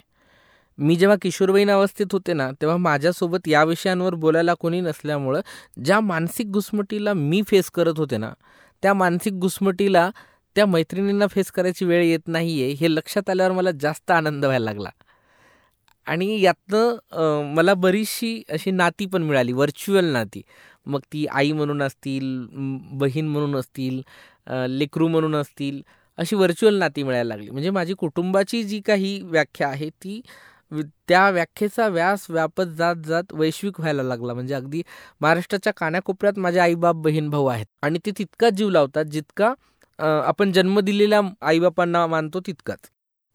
मी 0.77 0.95
जेव्हा 0.95 1.17
किशोरवयीन 1.21 1.69
अवस्थेत 1.71 2.07
होते 2.11 2.33
ना 2.33 2.49
तेव्हा 2.51 2.77
माझ्यासोबत 2.77 3.47
या 3.47 3.63
विषयांवर 3.63 4.15
बोलायला 4.15 4.53
कोणी 4.53 4.81
नसल्यामुळं 4.81 5.41
ज्या 5.85 5.99
मानसिक 5.99 6.51
घुसमटीला 6.51 7.13
मी 7.13 7.41
फेस 7.47 7.69
करत 7.71 7.97
होते 7.97 8.17
ना 8.17 8.31
त्या 8.83 8.93
मानसिक 8.93 9.39
घुसमटीला 9.39 10.09
त्या 10.55 10.65
मैत्रिणींना 10.65 11.27
फेस 11.27 11.51
करायची 11.51 11.85
वेळ 11.85 12.03
येत 12.03 12.27
नाही 12.27 12.61
आहे 12.63 12.71
हे 12.71 12.95
लक्षात 12.95 13.29
आल्यावर 13.29 13.51
मला 13.51 13.71
जास्त 13.71 14.11
आनंद 14.11 14.45
व्हायला 14.45 14.65
लागला. 14.65 14.89
आणि 16.07 16.39
यातनं 16.41 17.53
मला 17.55 17.73
बरीचशी 17.73 18.41
अशी 18.53 18.71
नाती 18.71 19.05
पण 19.13 19.23
मिळाली 19.23 19.53
व्हर्च्युअल 19.53 20.05
नाती. 20.13 20.41
मग 20.85 20.99
ती 21.13 21.25
आई 21.27 21.51
म्हणून 21.51 21.81
असतील 21.83 22.25
बहीण 22.99 23.27
म्हणून 23.27 23.55
असतील 23.55 24.01
लेकरू 24.77 25.07
म्हणून 25.07 25.35
असतील 25.35 25.81
अशी 26.17 26.35
व्हर्च्युअल 26.35 26.77
नाती 26.79 27.03
मिळायला 27.03 27.27
लागली. 27.27 27.49
म्हणजे 27.49 27.69
माझी 27.69 27.93
कुटुंबाची 27.99 28.63
जी 28.63 28.79
काही 28.85 29.19
व्याख्या 29.23 29.67
आहे 29.67 29.89
ती 30.03 30.21
त्या 31.07 31.29
व्याख्येचा 31.31 31.87
व्यास 31.87 32.25
व्यापत 32.29 32.73
जात 32.77 32.95
जात 33.07 33.33
वैश्विक 33.33 33.79
व्हायला 33.79 34.03
लागला. 34.03 34.33
म्हणजे 34.33 34.53
अगदी 34.53 34.81
महाराष्ट्राच्या 35.21 35.73
कानाकोपऱ्यात 35.77 36.39
माझे 36.39 36.59
आईबाप 36.59 36.95
बहीण 37.03 37.29
भाऊ 37.29 37.45
आहेत. 37.47 37.65
आणि 37.83 37.99
ते 38.05 38.11
तितकाच 38.17 38.53
जीव 38.53 38.69
लावतात 38.69 39.05
जितका 39.11 39.53
आपण 39.99 40.51
जन्म 40.53 40.79
दिलेल्या 40.79 41.21
आईबापांना 41.41 42.05
मानतो 42.07 42.39
तितकाच. 42.47 42.89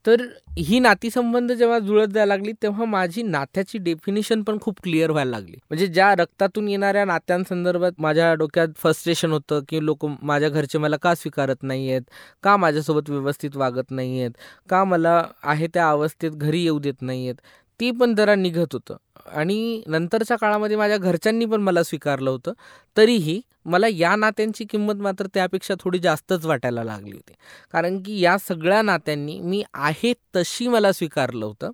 तर 0.05 0.21
ही 0.59 0.79
नातीसंबंध 0.79 1.51
जेव्हा 1.51 1.77
जुळत 1.79 2.07
जायला 2.07 2.25
लागली 2.25 2.51
तेव्हा 2.61 2.85
माझी 2.85 3.21
नात्याची 3.23 3.77
डेफिनेशन 3.77 4.41
पण 4.43 4.57
खूप 4.61 4.81
क्लिअर 4.83 5.11
व्हायला 5.11 5.31
लागली. 5.31 5.55
म्हणजे 5.69 5.87
ज्या 5.87 6.13
रक्तातून 6.15 6.67
येणाऱ्या 6.69 7.05
नात्यांसंदर्भात 7.05 7.91
माझ्या 7.97 8.33
डोक्यात 8.33 8.67
फ्रस्ट्रेशन 8.77 9.31
होतं 9.31 9.61
की 9.69 9.83
लोक 9.85 10.05
माझ्या 10.21 10.49
घरचे 10.49 10.77
मला 10.77 10.97
का 10.97 11.13
स्वीकारत 11.15 11.63
नाही 11.63 11.89
आहेत 11.89 12.01
का 12.43 12.55
माझ्यासोबत 12.57 13.09
व्यवस्थित 13.09 13.55
वागत 13.57 13.91
नाही 13.91 14.19
आहेत 14.19 14.31
का 14.69 14.83
मला 14.83 15.21
आहे 15.43 15.67
त्या 15.73 15.89
अवस्थेत 15.89 16.31
घरी 16.31 16.63
येऊ 16.63 16.79
देत 16.79 17.01
नाही 17.01 17.23
आहेत 17.23 17.41
ती 17.79 17.91
पण 17.91 18.13
जरा 18.15 18.35
निघत 18.35 18.73
होतं. 18.73 18.95
आणि 19.25 19.83
नंतरच्या 19.87 20.37
काळामध्ये 20.37 20.77
माझ्या 20.77 20.97
घरच्यांनी 20.97 21.45
पण 21.45 21.61
मला 21.61 21.83
स्वीकारलं 21.83 22.29
होतं. 22.29 22.53
तरीही 22.97 23.41
मला 23.65 23.87
या 23.87 24.15
नात्यांची 24.15 24.65
किंमत 24.65 24.95
मात्र 24.95 25.27
त्यापेक्षा 25.33 25.73
थोडी 25.79 25.99
जास्तच 25.99 26.45
वाटायला 26.45 26.83
लागली 26.83 27.11
होती. 27.11 27.33
कारण 27.71 28.01
की 28.03 28.19
या 28.19 28.37
सगळ्या 28.37 28.81
नात्यांनी 28.81 29.39
मी 29.39 29.63
आहे 29.73 30.13
तशी 30.35 30.67
मला 30.67 30.91
स्वीकारलं 30.91 31.45
होतं. 31.45 31.71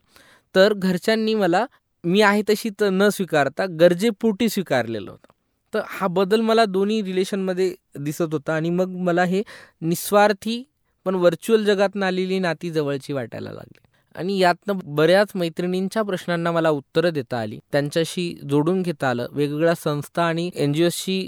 तर 0.55 0.73
घरच्यांनी 0.73 1.33
मला 1.33 1.65
मी 2.03 2.21
आहे 2.21 2.41
तशी 2.49 2.69
तर 2.79 2.89
न 2.89 3.09
स्वीकारता 3.09 3.65
गरजेपोटी 3.65 4.49
स्वीकारलेलं 4.49 5.11
होतं. 5.11 5.33
तर 5.73 5.81
हा 5.87 6.07
बदल 6.07 6.41
मला 6.41 6.65
दोन्ही 6.65 7.01
रिलेशनमध्ये 7.03 7.75
दिसत 7.99 8.33
होता 8.33 8.55
आणि 8.55 8.69
मग 8.69 8.87
मला 8.87 9.23
हे 9.23 9.43
निस्वार्थी 9.81 10.63
पण 11.05 11.15
व्हर्च्युअल 11.15 11.65
जगातून 11.65 12.03
आलेली 12.03 12.39
नाती 12.39 12.71
जवळची 12.71 13.13
वाटायला 13.13 13.51
लागली. 13.51 13.88
आणि 14.15 14.37
यातनं 14.39 14.79
बऱ्याच 14.95 15.31
मैत्रिणींच्या 15.35 16.03
प्रश्नांना 16.03 16.51
मला 16.51 16.69
उत्तरं 16.69 17.13
देता 17.13 17.39
आली. 17.39 17.59
त्यांच्याशी 17.71 18.33
जोडून 18.49 18.81
घेता 18.81 19.09
आलं. 19.09 19.27
वेगवेगळ्या 19.31 19.75
संस्था 19.75 20.23
आणि 20.23 20.49
एन 20.55 20.73
जी 20.73 20.85
ओशी 20.85 21.21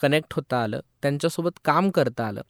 कनेक्ट 0.00 0.34
होता 0.36 0.62
आलं. 0.62 0.80
त्यांच्यासोबत 1.02 1.58
काम 1.64 1.90
करता 1.90 2.26
आलं. 2.26 2.42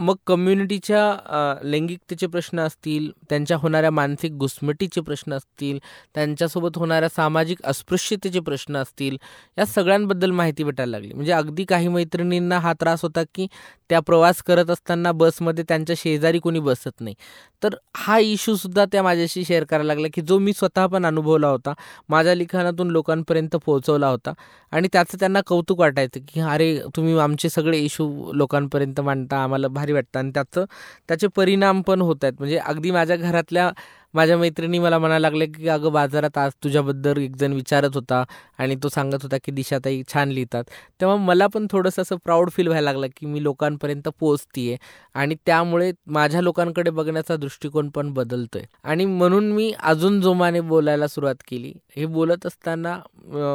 मग 0.00 0.16
कम्युनिटीच्या 0.26 1.58
लैंगिकतेचे 1.62 2.26
प्रश्न 2.26 2.60
असतील 2.60 3.10
त्यांच्या 3.30 3.56
होणाऱ्या 3.56 3.90
मानसिक 3.90 4.36
घुसमटीचे 4.38 5.00
प्रश्न 5.00 5.34
असतील 5.34 5.78
त्यांच्यासोबत 6.14 6.78
होणाऱ्या 6.78 7.08
सामाजिक 7.08 7.62
अस्पृश्यतेचे 7.64 8.40
प्रश्न 8.40 8.76
असतील 8.76 9.16
या 9.58 9.66
सगळ्यांबद्दल 9.66 10.30
माहिती 10.30 10.64
भेटायला 10.64 10.90
लागली. 10.90 11.12
म्हणजे 11.14 11.32
अगदी 11.32 11.64
काही 11.64 11.88
मैत्रिणींना 11.88 12.58
हा 12.58 12.72
त्रास 12.80 13.02
होता 13.02 13.22
की 13.34 13.46
त्या 13.90 14.00
प्रवास 14.00 14.42
करत 14.42 14.70
असताना 14.70 15.12
बसमध्ये 15.12 15.64
त्यांच्या 15.68 15.94
शेजारी 15.98 16.38
कोणी 16.38 16.60
बसत 16.60 17.00
नाही. 17.00 17.14
तर 17.62 17.74
हा 17.96 18.18
इश्यूसुद्धा 18.18 18.84
त्या 18.92 19.02
माझ्याशी 19.02 19.44
शेअर 19.44 19.64
करायला 19.64 19.86
लागला 19.86 20.08
की 20.14 20.20
जो 20.22 20.38
मी 20.38 20.52
स्वतः 20.52 20.86
पण 20.86 21.06
अनुभवला 21.06 21.48
होता 21.48 21.72
माझ्या 22.08 22.34
लिखाणातून 22.34 22.90
लोकांपर्यंत 22.90 23.56
पोहोचवला 23.56 24.08
होता 24.08 24.32
आणि 24.72 24.88
त्याचं 24.92 25.18
त्यांना 25.20 25.40
कौतुक 25.46 25.80
वाटायचं 25.80 26.20
की 26.28 26.40
अरे 26.40 26.74
तुम्ही 26.96 27.18
आमचे 27.18 27.48
सगळे 27.48 27.78
इश्यू 27.78 28.32
लोकांपर्यंत 28.32 29.00
मांडता 29.00 29.42
आम्हाला 29.42 29.68
भारी 29.68 29.89
वाटतं. 29.92 30.18
आणि 30.18 30.30
त्याचं 30.34 30.64
त्याचे 31.08 31.26
परिणाम 31.36 31.82
पण 31.82 32.00
होत 32.02 32.24
आहेत. 32.24 32.34
म्हणजे 32.38 32.58
अगदी 32.58 32.90
माझ्या 32.90 33.16
घरातल्या 33.16 33.70
माझ्या 34.14 34.36
मैत्रिणी 34.38 34.78
मला 34.78 34.98
म्हणायला 34.98 35.22
लागले 35.22 35.46
की 35.46 35.68
अगं 35.68 35.92
बाजारात 35.92 36.38
आज 36.38 36.52
तुझ्याबद्दल 36.64 37.18
एकजण 37.18 37.52
विचारत 37.52 37.94
होता 37.94 38.22
आणि 38.58 38.76
तो 38.82 38.88
सांगत 38.88 39.22
होता 39.22 39.36
की 39.44 39.52
दिशाताई 39.52 40.02
छान 40.12 40.28
लिहितात. 40.28 40.64
तेव्हा 41.00 41.16
मला 41.16 41.46
पण 41.46 41.66
थोडंसं 41.70 42.02
असं 42.02 42.16
प्राऊड 42.24 42.50
फील 42.50 42.66
व्हायला 42.68 42.90
लागलं 42.92 43.06
की 43.16 43.26
मी 43.26 43.42
लोकांपर्यंत 43.42 44.08
पोचतीये 44.20 44.76
आणि 45.14 45.34
त्यामुळे 45.46 45.92
माझ्या 46.08 46.40
लोकांकडे 46.40 46.90
बघण्याचा 46.90 47.36
दृष्टिकोन 47.36 47.88
पण 47.90 48.12
बदलतोय. 48.14 48.64
आणि 48.84 49.04
म्हणून 49.04 49.50
मी 49.52 49.72
अजून 49.80 50.20
जोमाने 50.20 50.60
बोलायला 50.62 51.06
सुरुवात 51.08 51.42
केली. 51.48 51.72
हे 51.96 52.06
बोलत 52.06 52.46
असताना 52.46 52.98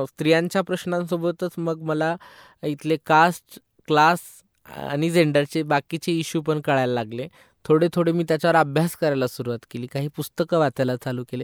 स्त्रियांच्या 0.08 0.62
प्रश्नांसोबतच 0.62 1.58
मग 1.58 1.82
मला 1.84 2.16
इथले 2.64 2.98
कास्ट 3.06 3.60
क्लास 3.88 4.20
आणि 4.66 5.10
जेंडरचे 5.10 5.64
बाकीचे 5.64 6.12
इश्यू 6.20 6.42
पण 6.42 6.60
कळायला 6.62 6.94
लागले. 6.94 7.28
थोडे 7.66 7.88
थोडे 7.94 8.12
मी 8.12 8.24
त्याच्यावर 8.28 8.56
अभ्यास 8.56 8.96
करायला 8.96 9.28
सुरुवात 9.28 9.66
केली. 9.72 9.88
काही 9.88 10.08
पुस्तकं 10.16 10.60
वाचायला 10.60 10.96
चालू 11.04 11.24
केले. 11.32 11.44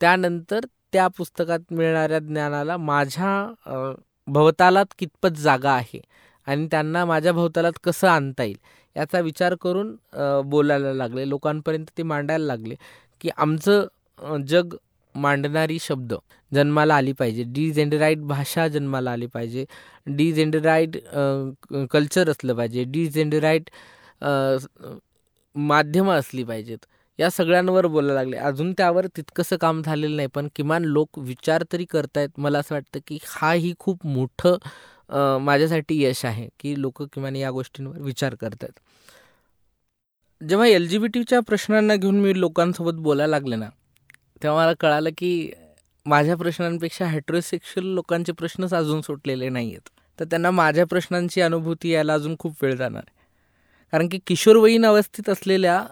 त्यानंतर 0.00 0.64
त्या 0.92 1.06
पुस्तकात 1.16 1.72
मिळणाऱ्या 1.72 2.18
ज्ञानाला 2.18 2.76
माझ्या 2.76 3.96
भवतालात 4.28 4.94
कितपत 4.98 5.36
जागा 5.38 5.72
आहे 5.72 6.00
आणि 6.46 6.66
त्यांना 6.70 7.04
माझ्या 7.04 7.32
भवतालात 7.32 7.72
कसं 7.84 8.08
आणता 8.08 8.44
येईल 8.44 8.56
याचा 8.96 9.20
विचार 9.20 9.54
करून 9.62 9.94
बोलायला 10.50 10.92
लागले. 10.94 11.28
लोकांपर्यंत 11.28 11.86
ते 11.98 12.02
मांडायला 12.02 12.44
लागले 12.46 12.74
की 13.20 13.30
आमचं 13.36 13.86
जग 14.48 14.74
मांडणारी 15.24 15.78
शब्द. 15.80 16.14
जन्माला 16.52 16.94
आली 16.96 17.12
पाहिजे. 17.12 17.42
डिजेंडराईड 17.54 18.22
भाषा 18.26 18.66
जन्माला 18.68 19.12
आली 19.12 19.26
पाहिजे. 19.34 19.64
डिजेंडराईड 20.16 20.96
कल्चर 21.90 22.30
असलं 22.30 22.54
पाहिजे. 22.56 22.84
डिजेंडराईड 22.84 23.70
माध्यमं 25.56 26.18
असली 26.18 26.44
पाहिजेत. 26.44 26.78
या 27.18 27.28
सगळ्यांवर 27.30 27.86
बोलायला 27.86 28.14
लागले. 28.14 28.36
अजून 28.36 28.72
त्यावर 28.78 29.06
तितकंसं 29.16 29.56
काम 29.60 29.80
झालेलं 29.82 30.16
नाही 30.16 30.28
पण 30.34 30.48
किमान 30.56 30.84
लोक 30.84 31.18
विचार 31.18 31.64
तरी 31.72 31.84
करतायत. 31.90 32.28
मला 32.38 32.58
असं 32.58 32.74
वाटतं 32.74 32.98
की 33.06 33.18
हा 33.26 33.52
ही 33.52 33.72
खूप 33.78 34.06
मोठं 34.06 34.56
माझ्यासाठी 35.44 36.02
यश 36.02 36.24
आहे 36.24 36.48
की 36.60 36.74
लोक 36.80 37.02
किमान 37.12 37.36
या 37.36 37.50
गोष्टींवर 37.50 37.98
विचार 38.02 38.34
करत 38.34 38.64
आहेत 38.64 38.80
जेव्हा 40.40 40.66
एल 40.66 40.86
जी 40.88 40.98
बी 40.98 41.08
टीच्या 41.08 41.40
प्रश्नांना 41.40 41.96
घेऊन 41.96 42.18
मी 42.20 42.38
लोकांसोबत 42.40 42.94
बोलायला 43.02 43.30
लागले 43.30 43.56
ना 43.56 43.68
तेव्हा 44.42 44.64
मला 44.64 44.72
कळालं 44.80 45.10
की 45.18 45.50
माझ्या 46.06 46.36
प्रश्नांपेक्षा 46.36 47.06
हेट्रोसेक्शुअल 47.06 47.86
लोकांचे 47.86 48.32
प्रश्नच 48.32 48.74
अजून 48.74 49.00
सुटलेले 49.00 49.48
नाही 49.48 49.68
आहेत 49.68 49.88
तर 50.18 50.24
त्यांना 50.24 50.50
माझ्या 50.50 50.84
प्रश्नांची 50.86 51.40
अनुभूती 51.40 51.90
यायला 51.90 52.14
अजून 52.14 52.36
खूप 52.38 52.56
वेळ 52.62 52.74
जाणार 52.74 53.02
आहे. 53.06 53.14
कारण 53.92 54.08
की 54.08 54.18
किशोरवयीन 54.26 54.86
अवस्थेत 54.86 55.28
असलेल्या 55.30 55.84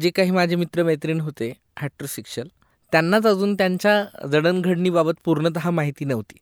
जे 0.00 0.10
काही 0.10 0.30
माझे 0.30 0.56
मित्रमैत्रीण 0.56 1.20
होते 1.20 1.52
हॅट्रोसेक्शुअल 1.78 2.48
त्यांनाच 2.92 3.26
अजून 3.26 3.54
त्यांच्या 3.54 4.26
जडणघडणीबाबत 4.28 5.14
पूर्णतः 5.24 5.70
माहिती 5.70 6.04
नव्हती. 6.04 6.36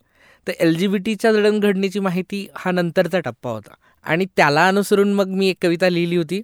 तर 0.46 0.52
एल 0.60 0.74
जी 0.74 0.86
बी 0.86 0.98
टीच्या 0.98 1.32
जडणघडणीची 1.32 1.98
माहिती 1.98 2.46
हा 2.54 2.70
नंतरचा 2.70 3.20
टप्पा 3.20 3.50
होता. 3.50 3.74
आणि 4.04 4.26
त्याला 4.36 4.68
अनुसरून 4.68 5.12
मग 5.12 5.28
मी 5.28 5.48
एक 5.48 5.56
कविता 5.62 5.88
लिहिली 5.88 6.16
होती. 6.16 6.42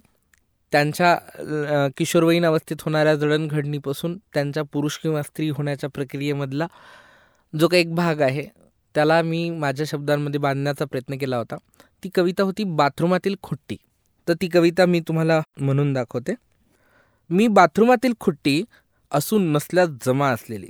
त्यांच्या 0.71 1.89
किशोरवयीन 1.97 2.45
अवस्थेत 2.45 2.81
होणाऱ्या 2.81 3.15
जडणघडणीपासून 3.15 4.17
त्यांच्या 4.33 4.63
पुरुष 4.63 4.97
किंवा 4.97 5.21
स्त्री 5.21 5.49
होण्याच्या 5.49 5.89
प्रक्रियेमधला 5.89 6.67
जो 7.53 7.67
काही 7.67 7.81
एक 7.81 7.93
भाग 7.95 8.21
आहे 8.21 8.45
त्याला 8.95 9.21
मी 9.21 9.49
माझ्या 9.49 9.85
शब्दांमध्ये 9.85 10.39
बांधण्याचा 10.39 10.85
प्रयत्न 10.85 11.17
केला 11.17 11.37
होता. 11.37 11.55
ती 12.03 12.09
कविता 12.09 12.43
होती 12.43 12.63
बाथरूमातील 12.63 13.35
खुट्टी. 13.43 13.75
तर 14.27 14.33
ती 14.41 14.47
कविता 14.47 14.85
मी 14.85 14.99
तुम्हाला 14.99 15.41
म्हणून 15.59 15.93
दाखवते. 15.93 16.33
मी 17.29 17.47
बाथरूमातील 17.47 18.13
खुट्टी 18.19 18.63
असून 19.11 19.51
नसल्यास 19.51 19.89
जमा 20.05 20.29
असलेली. 20.29 20.69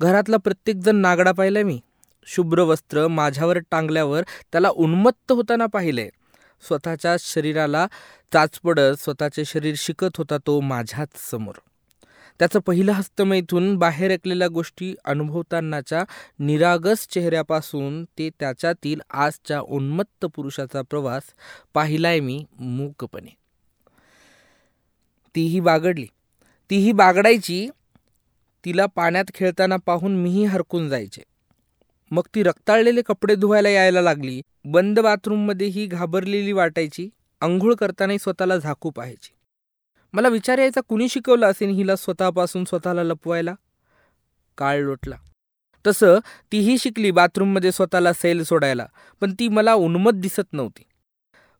घरातला 0.00 0.36
प्रत्येकजण 0.36 0.96
नागडा 0.96 1.32
पाहिलाय 1.32 1.62
मी. 1.62 1.80
शुभ्र 2.26 2.62
वस्त्र 2.62 3.06
माझ्यावर 3.08 3.58
टांगल्यावर 3.70 4.22
त्याला 4.52 4.68
उन्मत्त 4.68 5.32
होताना 5.32 5.66
पाहिलंय 5.66 6.08
स्वतःच्या 6.62 7.16
शरीराला 7.20 7.86
चाचपडत 8.32 8.94
स्वतःचे 8.98 9.44
शरीर 9.44 9.74
शिकत 9.78 10.16
होता 10.18 10.36
तो 10.46 10.60
माझ्याच 10.60 11.30
समोर. 11.30 11.54
त्याचं 12.38 12.60
पहिलं 12.60 12.92
हस्तमैथून 12.92 13.76
बाहेर 13.76 14.10
ऐकलेल्या 14.10 14.48
गोष्टी 14.48 14.94
अनुभवतानाच्या 15.04 16.04
निरागस 16.38 17.06
चेहऱ्यापासून 17.08 18.04
ते 18.04 18.30
त्याच्यातील 18.40 19.00
आजच्या 19.10 19.60
उन्मत्त 19.60 20.24
पुरुषाचा 20.24 20.82
प्रवास 20.82 21.22
पाहिलाय 21.74 22.20
मी 22.20 22.44
मूकपणे. 22.58 23.36
तीही 25.34 25.60
बागडली. 25.60 26.06
तीही 26.70 26.92
बागडायची. 26.92 27.68
तिला 28.64 28.86
पाण्यात 28.86 29.24
खेळताना 29.34 29.76
पाहून 29.86 30.16
मीही 30.16 30.44
हरकून 30.44 30.88
जायचे. 30.88 31.22
मग 32.10 32.22
ती 32.34 32.42
रक्ताळलेले 32.42 33.02
कपडे 33.02 33.34
धुवायला 33.34 33.68
यायला 33.68 34.00
लागली. 34.00 34.42
बंद 34.64 35.00
बाथरूममध्ये 35.00 35.66
ही 35.66 35.86
घाबरलेली 35.86 36.52
वाटायची. 36.52 37.08
आंघोळ 37.40 37.74
करतानाही 37.74 38.18
स्वतःला 38.18 38.56
झाकू 38.56 38.90
पाहायची. 38.90 39.30
मला 40.12 40.28
विचार 40.28 40.58
यायचा 40.58 40.80
कुणी 40.80 41.08
शिकवलं 41.08 41.46
असेल 41.46 41.70
हिला 41.70 41.96
स्वतःपासून 41.96 42.64
स्वतःला 42.64 43.02
लपवायला? 43.02 43.54
काळ 44.58 44.80
लोटला. 44.80 45.16
तसं 45.86 46.18
तीही 46.52 46.78
शिकली 46.78 47.10
बाथरूममध्ये 47.10 47.72
स्वतःला 47.72 48.12
सैल 48.12 48.42
सोडायला 48.42 48.86
पण 49.20 49.34
ती 49.38 49.48
मला 49.48 49.74
उन्मत 49.74 50.12
दिसत 50.14 50.52
नव्हती. 50.52 50.82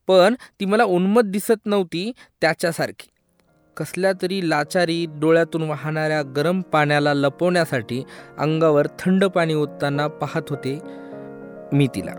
पण 0.07 0.35
ती 0.61 0.65
मला 0.65 0.85
उन्मत 0.85 1.23
दिसत 1.25 1.67
नव्हती 1.67 2.13
त्याच्यासारखी. 2.41 3.09
कसल्या 3.81 4.13
तरी 4.23 4.51
लाचारी 4.51 5.07
डोळ्यातून 5.11 5.63
वाहणाऱ्या 5.63 6.23
गरम 6.23 6.61
पाण्याला 6.61 7.15
लपवण्यासाठी 7.15 8.05
अंगावर 8.39 8.87
थंड 8.87 9.25
पाणी 9.25 9.55
ओतताना 9.55 10.07
पाहत 10.07 10.43
होते 10.51 10.79
मी 11.73 11.87
तिला. 11.87 12.13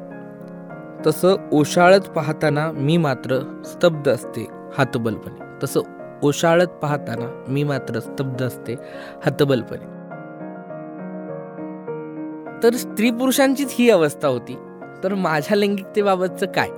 तसं 1.06 1.36
ओशाळत 1.52 2.00
पाहताना 2.00 2.72
मी 2.72 2.98
मात्र 2.98 3.62
स्तब्ध 3.66 4.12
असते 4.12 4.48
हातबलपणे. 4.78 5.44
तसं 5.64 5.80
ओशाळत 6.24 6.68
पाहताना 6.68 7.44
मी 7.48 7.64
मात्र 7.64 8.00
स्तब्ध 8.00 8.46
असते 8.46 8.74
हातबलपणे. 9.26 9.86
तर 12.64 12.74
स्त्री 12.74 13.12
पुरुषांचीच 13.12 13.76
ही 13.80 13.90
अवस्था 13.90 14.28
होती. 14.28 14.56
तर 15.04 15.14
माझ्या 15.14 15.58
लैंगिकतेबाबतचं 15.58 16.46
काय? 16.46 16.70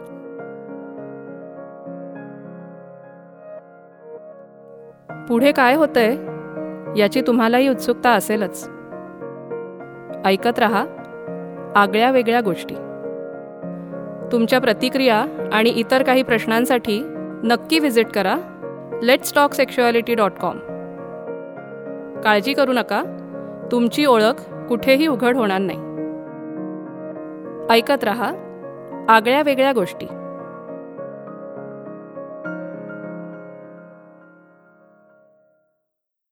पुढे 5.11 5.51
काय 5.51 5.75
होतंय 5.75 6.15
याची 6.99 7.21
तुम्हालाही 7.27 7.67
उत्सुकता 7.67 8.09
असेलच. 8.09 8.69
ऐकत 10.25 10.59
रहा 10.59 10.85
आगळ्या 11.75 12.11
वेगळ्या 12.11 12.41
गोष्टी. 12.41 12.75
तुमच्या 14.31 14.59
प्रतिक्रिया 14.59 15.25
आणि 15.53 15.69
इतर 15.69 16.03
काही 16.03 16.23
प्रश्नांसाठी 16.23 17.01
नक्की 17.43 17.79
व्हिजिट 17.79 18.07
करा 18.07 18.35
let's 19.03 19.33
talk 19.35 19.53
sexuality 19.53 20.15
dot 20.15 20.31
com 20.41 20.57
काळजी 22.21 22.53
करू 22.53 22.73
नका 22.73 23.03
तुमची 23.71 24.05
ओळख 24.05 24.53
कुठेही 24.69 25.07
उघड 25.07 25.37
होणार 25.37 25.59
नाही. 25.61 25.79
ऐकत 27.69 28.03
रहा 28.03 28.31
आगळ्या 29.09 29.41
वेगळ्या 29.41 29.71
गोष्टी. 29.71 30.05